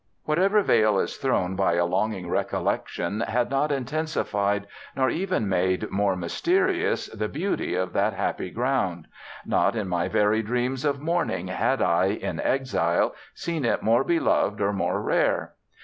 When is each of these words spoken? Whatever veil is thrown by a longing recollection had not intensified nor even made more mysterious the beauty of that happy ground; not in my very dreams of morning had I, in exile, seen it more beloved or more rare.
Whatever 0.23 0.63
veil 0.63 0.97
is 0.97 1.17
thrown 1.17 1.55
by 1.55 1.73
a 1.75 1.85
longing 1.85 2.27
recollection 2.27 3.19
had 3.19 3.51
not 3.51 3.71
intensified 3.71 4.65
nor 4.95 5.11
even 5.11 5.47
made 5.47 5.91
more 5.91 6.15
mysterious 6.15 7.05
the 7.09 7.29
beauty 7.29 7.75
of 7.75 7.93
that 7.93 8.13
happy 8.13 8.49
ground; 8.49 9.05
not 9.45 9.75
in 9.75 9.87
my 9.87 10.07
very 10.07 10.41
dreams 10.41 10.85
of 10.85 10.99
morning 11.01 11.49
had 11.49 11.83
I, 11.83 12.05
in 12.05 12.39
exile, 12.39 13.13
seen 13.35 13.63
it 13.63 13.83
more 13.83 14.03
beloved 14.03 14.59
or 14.59 14.73
more 14.73 14.99
rare. 15.03 15.53